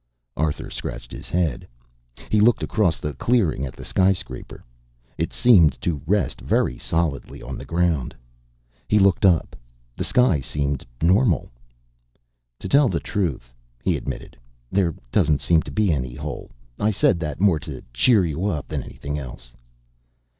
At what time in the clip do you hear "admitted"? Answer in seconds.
13.95-14.35